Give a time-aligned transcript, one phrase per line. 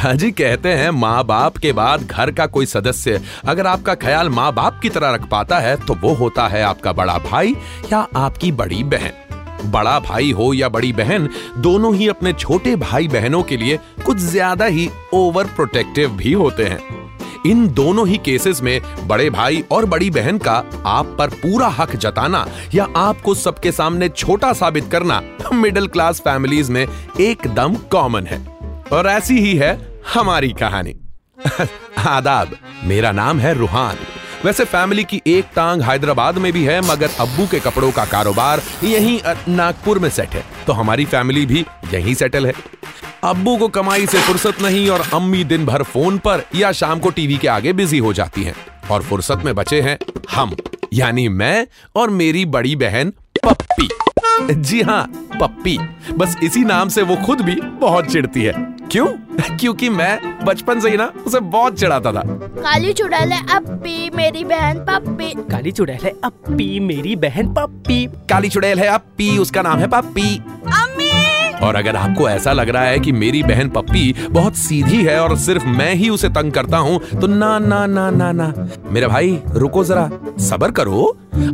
[0.00, 4.28] हाँ जी कहते हैं माँ बाप के बाद घर का कोई सदस्य अगर आपका ख्याल
[4.28, 7.54] माँ बाप की तरह रख पाता है तो वो होता है आपका बड़ा भाई
[7.92, 11.28] या आपकी बड़ी बहन। बड़ा भाई हो या बड़ी बहन,
[11.58, 16.64] दोनों ही अपने छोटे भाई बहनों के लिए कुछ ज़्यादा ही ओवर प्रोटेक्टिव भी होते
[16.64, 16.78] हैं।
[17.46, 20.56] इन दोनों ही केसेस में बड़े भाई और बड़ी बहन का
[20.86, 26.72] आप पर पूरा हक जताना या आपको सबके सामने छोटा साबित करना मिडिल क्लास फैमिलीज़
[26.72, 26.86] में
[27.20, 28.44] एकदम कॉमन है।
[28.92, 30.94] और ऐसी ही है हमारी कहानी।
[31.98, 33.96] आदाब, मेरा नाम है रूहान।
[34.44, 38.62] वैसे फैमिली की एक टांग हैदराबाद में भी है, मगर अब्बू के कपड़ों का कारोबार
[38.84, 42.52] यहीं नागपुर में सेट है। तो हमारी फैमिली भी यहीं सेटल है।
[43.24, 47.10] अब्बू को कमाई से फुर्सत नहीं और अम्मी दिन भर फ़ोन पर या शाम को
[47.10, 48.54] टीवी के आगे बिज़ी हो जाती हैं।
[48.90, 49.98] और फुर्सत में बचे हैं
[50.32, 50.56] हम,
[50.92, 53.10] यानी मैं और मेरी बड़ी बहन
[53.44, 53.88] पप्पी।
[54.54, 55.78] जी हाँ पप्पी।
[56.12, 59.06] बस इसी नाम से वो खुद भी बहुत चिढ़ती है। क्यों?
[59.58, 62.22] क्योंकि मैं बचपन से ही ना उसे बहुत चिढ़ाता था।
[62.56, 68.48] काली चुड़ैल है अपी मेरी बहन पप्पी काली चुड़ैल है अपी मेरी बहन पप्पी काली
[68.48, 70.40] चुड़ैल है पप्पी उसका नाम है पप्पी
[71.62, 75.36] और अगर आपको ऐसा लग रहा है कि मेरी बहन पप्पी बहुत सीधी है और
[75.38, 78.52] सिर्फ़ मैं ही उसे तंग करता हूँ तो ना ना ना ना ना।
[78.90, 80.10] मेरे भाई रुको जरा
[80.40, 81.02] सबर करो।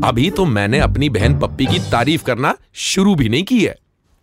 [0.04, 3.74] अभी तो मैंने अपनी बहन पप्पी की तारीफ़ करना शुरू भी नहीं की है।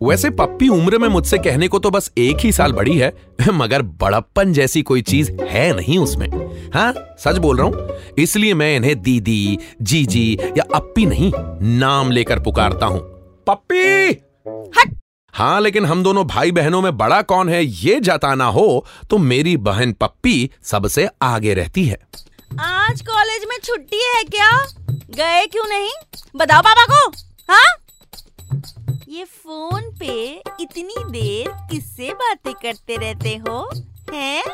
[0.04, 3.12] वैसे पप्पी उम्र में मुझसे कहने को तो बस एक ही साल बड़ी है
[3.52, 6.28] मगर बड़प्पन जैसी कोई चीज़ है नहीं उसमें।
[6.74, 7.88] हाँ सच बोल रहा हूँ
[8.18, 11.32] इसलिए मैं इन्हें दीदी जीजी या अप्पी नहीं
[11.78, 13.00] नाम लेकर पुकारता हूँ।
[13.46, 14.16] पप्पी!
[15.34, 19.56] हाँ लेकिन हम दोनों भाई बहनों में बड़ा कौन है ये जताना हो तो मेरी
[19.56, 21.98] बहन पप्पी सबसे आगे रहती है।
[22.60, 24.50] आज कॉलेज में छुट्टी है क्या?
[25.10, 25.88] गए क्यों नहीं?
[26.36, 27.08] बताओ पापा को
[27.52, 27.64] हाँ?
[29.14, 33.70] ये फ़ोन पे इतनी देर किससे बातें करते रहते हो?
[34.14, 34.44] हैं?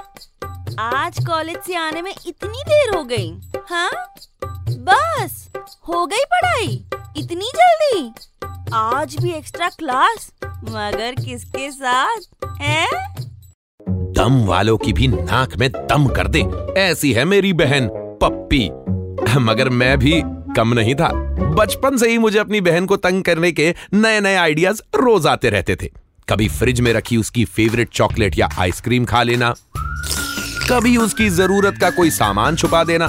[0.79, 3.31] आज कॉलेज से आने में इतनी देर हो गई
[3.71, 3.91] हाँ?
[4.69, 5.49] बस,
[5.89, 6.85] हो गई पढ़ाई,
[7.17, 8.13] इतनी जल्दी?
[8.75, 12.21] आज भी एक्स्ट्रा क्लास मगर किसके साथ,
[12.61, 13.15] हैं?
[13.91, 16.45] दम वालों की भी नाक में दम कर दे,
[16.81, 17.89] ऐसी है मेरी बहन,
[18.23, 18.71] पप्पी।
[19.39, 20.23] मगर मैं भी
[20.57, 21.09] कम नहीं था।
[21.55, 25.51] बचपन से ही मुझे अपनी बहन को तंग करने के नए नए आइडियाज़ रोज आते
[25.51, 25.91] रहते थे।
[26.29, 29.55] कभी फ्रिज में रखी उसकी फेवरेट चॉकलेट या आइसक्रीम खा लेना।
[30.71, 33.09] कभी उसकी ज़रूरत का कोई सामान छुपा देना।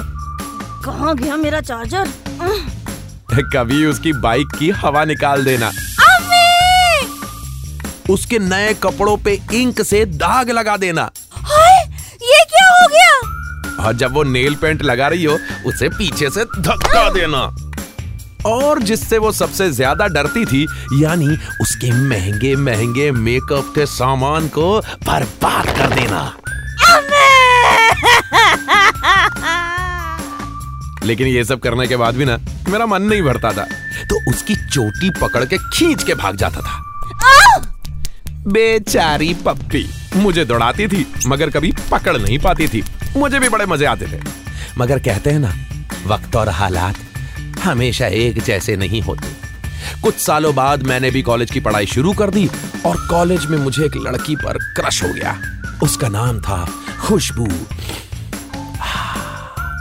[0.84, 2.08] कहाँ गया मेरा चार्जर
[3.54, 5.70] कभी उसकी बाइक की हवा निकाल देना।
[8.10, 11.10] उसके नए कपड़ों पे इंक से दाग लगा देना।
[13.80, 17.50] और जब वो नेल पेंट लगा रही हो उसे पीछे से धक्का देना।
[18.46, 20.62] और जिससे वो सबसे ज़्यादा डरती थी
[20.94, 26.22] यानी उसके महँगे महँगे मेकअप के सामान को बर्बाद कर देना।
[31.04, 32.36] लेकिन ये सब करने के बाद भी ना
[32.68, 33.64] मेरा मन नहीं भरता था।
[34.04, 36.80] तो उसकी चोटी पकड़ के खींच के भाग जाता था।
[38.46, 39.84] बेचारी पप्पी
[40.16, 42.82] मुझे दौड़ाती थी मगर कभी पकड़ नहीं पाती थी।
[43.16, 44.20] मुझे भी बड़े मज़े आते थे।
[44.78, 45.52] मगर कहते हैं ना,
[46.06, 46.96] वक्त और हालात
[47.64, 49.28] हमेशा एक जैसे नहीं होते।
[50.02, 52.48] कुछ सालों बाद मैंने भी कॉलेज की पढ़ाई शुरू कर दी
[52.86, 55.36] और कॉलेज में मुझे एक लड़की पर क्रश हो गया।
[55.82, 56.64] उसका नाम था
[57.00, 57.44] खुशबू।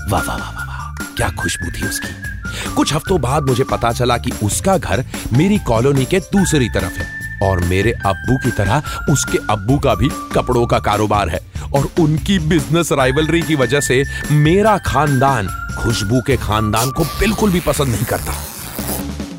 [0.09, 4.31] वाह वाह वाह वाह क्या खुशबू थी उसकी। कुछ हफ्तों बाद मुझे पता चला कि
[4.43, 5.03] उसका घर
[5.33, 10.09] मेरी कॉलोनी के दूसरी तरफ़ है और मेरे अब्बू की तरह उसके अब्बू का भी
[10.33, 11.39] कपड़ों का कारोबार है।
[11.75, 15.47] और उनकी बिज़नेस राइवलरी की वजह से मेरा खानदान
[15.79, 18.33] खुशबू के खानदान को बिल्कुल भी पसंद नहीं करता।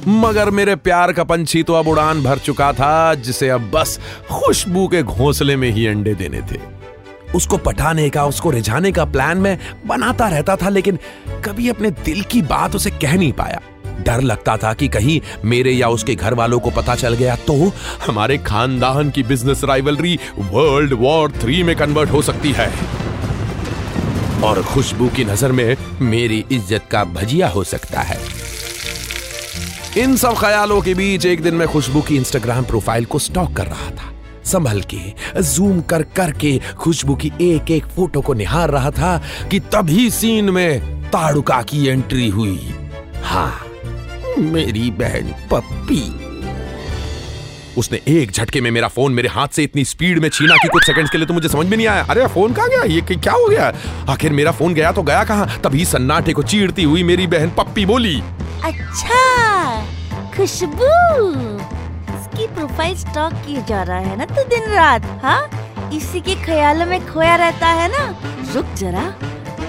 [0.09, 3.99] मगर मेरे प्यार का पंछी तो अब उड़ान भर चुका था, जिसे अब बस
[4.31, 6.61] खुशबू के घोंसले में ही अंडे देने थे।
[7.35, 10.99] उसको पटाने का, उसको रिझाने का प्लान मैं बनाता रहता था, लेकिन
[11.45, 13.61] कभी अपने दिल की बात उसे कह नहीं पाया।
[14.01, 17.73] डर लगता था कि कहीं मेरे या उसके घर वालों को पता चल गया तो
[18.07, 22.71] हमारे खानदान की business rivalry world war three में कन्वर्ट हो सकती है।
[24.43, 28.19] और खुशबू की नज़र में मेरी इज़्ज़त का भजिया हो सकता है।
[29.99, 33.67] इन सब ख्यालों के बीच एक दिन मैं खुशबू की इंस्टाग्राम प्रोफ़ाइल को स्टॉक कर
[33.67, 34.11] रहा था।
[34.45, 39.17] संभल के जूम कर करके खुशबू की एक एक फ़ोटो को निहार रहा था
[39.51, 40.81] कि तभी सीन में
[41.11, 42.59] ताड़ुका की एंट्री हुई।
[43.25, 43.72] हाँ।
[44.39, 46.03] मेरी बहन पप्पी।
[47.79, 50.85] उसने एक झटके में मेरा फ़ोन मेरे हाथ से इतनी स्पीड में छीना कि कुछ
[50.87, 52.83] सेकंड्स के लिए तो मुझे समझ में नहीं आया। अरे, फ़ोन कहाँ गया?
[52.85, 53.73] ये क्या हो गया?
[54.09, 55.49] आखिर मेरा फ़ोन गया तो गया कहाँ?
[55.65, 58.21] तभी सन्नाटे को चीरती हुई मेरी बहन पप्पी बोली
[58.65, 59.81] अच्छा
[60.37, 60.91] खुशबू।
[62.15, 65.91] इसकी प्रोफ़ाइल स्टॉक किया जा रहा है ना तो दिन रात हाँ?
[65.95, 68.05] इसी के ख्यालों में खोया रहता है ना?
[68.55, 69.13] रुक जरा,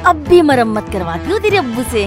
[0.06, 2.06] अब भी मरम्मत करवाती हूँ तेरे अब्बू से।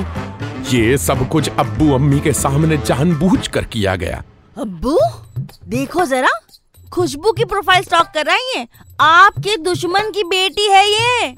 [0.67, 4.23] ये सब कुछ अब्बू अम्मी के सामने जानबूझ कर किया गया।
[4.59, 4.99] अब्बू
[5.69, 6.29] देखो जरा
[6.93, 8.69] खुशबू की प्रोफ़ाइल स्टॉक कर रही है।
[9.01, 11.35] आपके दुश्मन की बेटी है ये।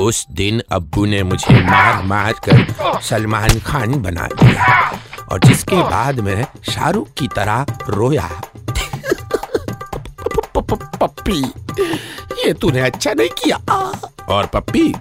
[0.00, 4.98] उस दिन अब्बू ने मुझे मार मार कर सलमान खान बना दिया
[5.32, 8.30] और जिसके बाद में शाहरुख की तरह रोया।
[11.00, 11.40] पप्पी
[12.46, 13.56] ये तूने अच्छा नहीं किया।
[14.28, 14.94] और पप्पी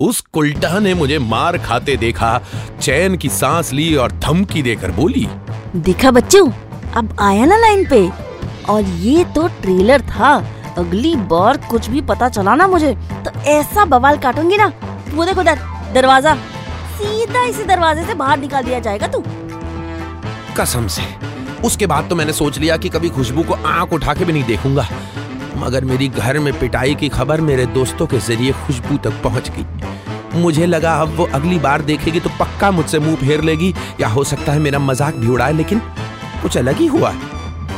[0.00, 2.38] उस कुल्टा ने मुझे मार खाते देखा
[2.80, 5.26] चैन की सांस ली और धमकी देकर बोली
[5.76, 6.48] देखा बच्चों
[6.96, 8.08] अब आया ना लाइन पे।
[8.68, 10.34] और ये तो ट्रेलर था
[10.78, 12.94] अगली बार कुछ भी पता चला ना मुझे
[13.24, 14.72] तो ऐसा बवाल काटूँगी ना।
[15.14, 15.58] वो देखो दर,
[15.94, 16.34] दरवाज़ा।
[16.94, 19.22] सीधा इसी दरवाजे से बाहर निकाल दिया जाएगा तू।
[20.56, 21.02] कसम से।
[21.64, 24.44] उसके बाद तो मैंने सोच लिया कि कभी खुशबू को आँख उठा के भी नहीं
[24.44, 24.86] देखूँगा।
[25.56, 30.40] मगर मेरी घर में पिटाई की खबर मेरे दोस्तों के ज़रिए खुशबू तक पहुँच गई।
[30.40, 34.24] मुझे लगा अब वो अगली बार देखेगी तो पक्का मुझसे मुँह फेर लेगी, या हो
[34.24, 35.78] सकता है मेरा मज़ाक भी उड़ाए, लेकिन
[36.42, 37.14] कुछ अलग ही हुआ।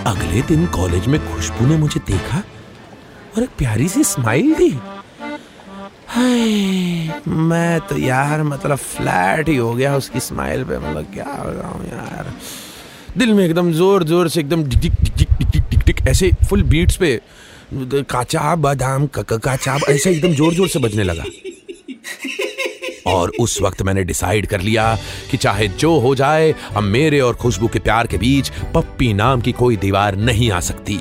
[0.06, 2.42] अगले दिन कॉलेज में खुशबू ने मुझे देखा
[3.36, 4.70] और एक प्यारी सी स्माइल दी।
[7.28, 11.68] मैं तो यार मतलब फ्लैट ही हो गया उसकी स्माइल पे मतलब क्या हो रहा
[11.68, 12.32] हूँ यार।
[13.18, 16.62] दिल में एकदम ज़ोर ज़ोर से एकदम टिक टिक टिक टिक टिक टिक ऐसे फुल
[16.64, 17.20] बीट्स पे
[17.70, 21.24] काचा बादाम काचा, ऐसे एकदम ज़ोर ज़ोर से बजने लगा।
[23.06, 24.94] और उस वक्त मैंने डिसाइड कर लिया
[25.30, 29.40] कि चाहे जो हो जाए अब मेरे और खुशबू के प्यार के बीच पप्पी नाम
[29.40, 31.00] की कोई दीवार नहीं आ सकती।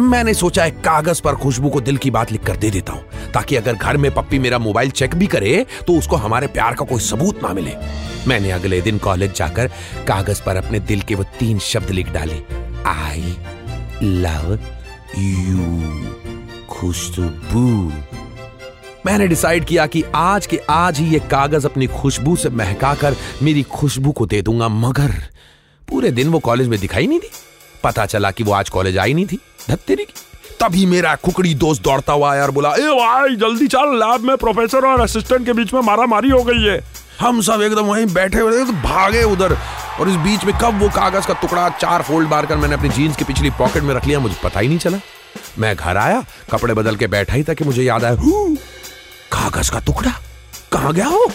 [0.00, 3.02] मैंने सोचा एक कागज़ पर खुशबू को दिल की बात लिख कर दे देता हूँ,
[3.34, 6.84] ताकि अगर घर में पप्पी मेरा मोबाइल चेक भी करे तो उसको हमारे प्यार का
[6.84, 7.74] कोई सबूत ना मिले।
[8.28, 9.70] मैंने अगले दिन कॉलेज जाकर
[10.08, 12.42] कागज़ पर अपने दिल के वो तीन शब्द लिख डाले
[12.86, 13.36] आई
[14.02, 14.58] लव
[15.16, 15.66] यू
[16.70, 17.92] खुशबू।
[19.06, 23.62] मैंने डिसाइड किया कि आज के आज ही ये कागज़ अपनी खुशबू से महकाकर मेरी
[23.62, 25.14] खुशबू को दे दूँगा मगर
[25.88, 27.30] पूरे दिन वो कॉलेज में दिखाई नहीं दी।
[27.84, 29.38] पता चला कि वो आज कॉलेज आई नहीं थी
[29.68, 30.14] धत्तेरी की।
[30.60, 34.36] तभी मेरा कुकड़ी दोस्त दौड़ता हुआ आया और बोला, ए भाई जल्दी चल लैब में
[34.36, 36.80] प्रोफेसर और असिस्टेंट के बीच में मारा मारी हो गई है।
[37.20, 39.56] हम सब एकदम वहीं बैठे हुए तो भागे उधर।
[40.00, 42.88] और इस बीच में कब वो कागज़ का टुकड़ा चार फोल्ड मार कर मैंने अपनी
[42.88, 44.98] जीन्स की पिछली पॉकेट में रख लिया, मुझे पता ही नहीं चला।
[45.58, 48.14] मैं घर आया, कपड़े बदल के बैठा ही था कि मुझे याद आया
[49.32, 50.12] कागज़ का टुकड़ा?
[50.72, 51.30] कहा गया हो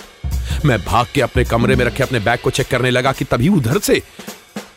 [0.66, 3.50] मैं भाग के अपने कमरे में रखे अपने बैग को चेक करने लगा कि तभी
[3.50, 4.02] उधर से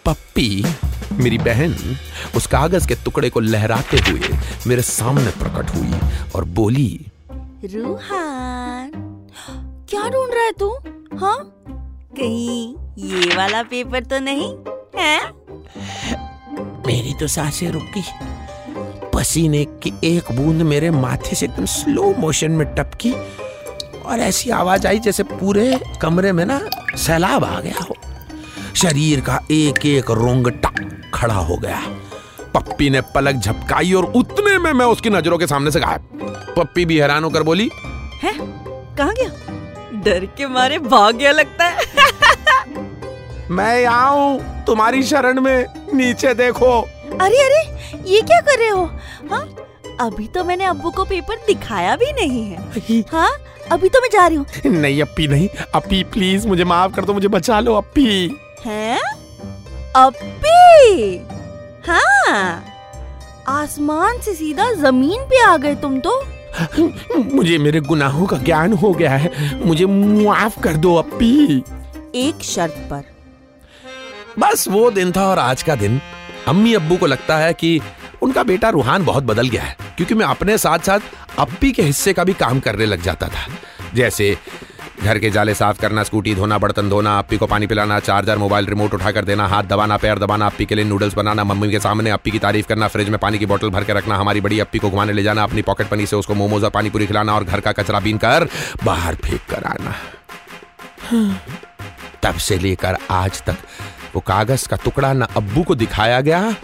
[0.05, 0.65] पप्पी,
[1.12, 1.75] मेरी बहन,
[2.37, 5.93] उस कागज़ के टुकड़े को लहराते हुए मेरे सामने प्रकट हुई
[6.35, 7.06] और बोली,
[7.75, 8.91] रूहान,
[9.91, 10.71] क्या ढूंढ रहा है तू?
[11.19, 11.38] हाँ?
[12.19, 14.56] कहीं ये वाला पेपर तो नहीं
[14.98, 15.20] है?
[16.87, 18.02] मेरी तो साँसें रुक गई।
[19.14, 23.12] पसीने की एक बूंद मेरे माथे से एकदम स्लो मोशन में टपकी
[24.06, 26.61] और ऐसी आवाज़ आई जैसे पूरे कमरे में ना
[26.97, 27.97] सैलाब आ गया हो।
[28.76, 30.73] शरीर का एक एक रोंगटा
[31.14, 31.82] खड़ा हो गया।
[32.54, 36.09] पप्पी ने पलक झपकाई और उतने में मैं उसकी नज़रों के सामने से गायब।
[36.56, 37.71] पप्पी भी हैरान होकर बोली
[38.23, 38.32] है?
[38.97, 39.28] कहा गया?
[39.92, 41.76] डर के मारे भाग गया लगता है।
[43.50, 46.81] मैं आऊँ तुम्हारी शरण में नीचे देखो।
[47.21, 47.62] अरे अरे
[48.11, 48.85] ये क्या कर रहे हो?
[49.31, 49.47] हाँ
[50.00, 53.31] अभी तो मैंने अब्बू को पेपर दिखाया भी नहीं है। हाँ
[53.73, 57.12] अभी तो मैं जा रही हूँ। नहीं अपी नहीं अपी प्लीज़ मुझे माफ़ कर दो
[57.15, 59.00] मुझे बचा लो अपी हैं?
[59.97, 61.17] अपी
[61.88, 62.65] हाँ
[63.49, 66.23] आसमान से सीधा ज़मीन पे आ गए तुम तो।
[67.35, 69.31] मुझे मेरे गुनाहों का ज्ञान हो गया है
[69.67, 71.62] मुझे माफ़ कर दो अपी
[72.15, 73.05] एक शर्त पर
[74.38, 76.00] बस वो दिन था और आज का दिन।
[76.49, 77.81] अम्मी अब्बू को लगता है कि
[78.23, 81.00] उनका बेटा रूहान बहुत बदल गया है, क्योंकि मैं अपने साथ साथ
[81.38, 83.47] अप्पी के हिस्से का भी काम करने लग जाता था।
[83.95, 84.37] जैसे
[85.02, 88.66] घर के जाले साफ़ करना, स्कूटी धोना, बर्तन धोना अप्पी को पानी पिलाना, चार्जर, मोबाइल
[88.66, 92.11] रिमोट उठाकर देना, हाथ दबाना, पैर दबाना अप्पी के लिए नूडल्स बनाना, मम्मी के सामने
[92.11, 94.78] अप्पी की तारीफ़ करना, फ्रिज में पानी की बोतल भर के रखना, हमारी बड़ी अप्पी
[94.78, 97.45] को घुमाने ले जाना, अपनी पॉकेट पनी से उसको मोमोज और पानी पूरी खिलाना और
[97.45, 98.49] घर का कचरा बीन कर
[98.85, 99.95] बाहर फेंक कर आना।
[102.23, 103.57] तब से लेकर आज तक
[104.16, 106.54] वो कागज़ का टुकड़ा ना अब्बू को दिखाया गया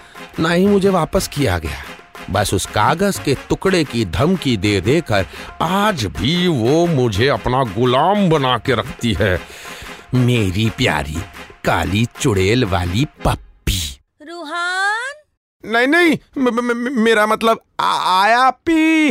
[0.40, 1.82] ना ही मुझे वापस किया गया।
[2.30, 5.26] बस उस कागज़ के टुकड़े की धमकी दे देकर
[5.60, 9.40] आज भी वो मुझे अपना गुलाम बना के रखती है।
[10.14, 11.18] मेरी प्यारी
[11.64, 15.12] काली चुड़ैल वाली पप्पी। रूहान?
[15.66, 19.10] नहीं नहीं म, म, म, मेरा मतलब आ, आया पी।